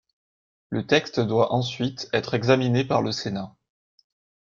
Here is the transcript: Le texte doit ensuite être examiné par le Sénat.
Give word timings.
Le 0.71 0.87
texte 0.87 1.19
doit 1.19 1.53
ensuite 1.53 2.09
être 2.11 2.33
examiné 2.33 2.83
par 2.83 3.03
le 3.03 3.11
Sénat. 3.11 3.55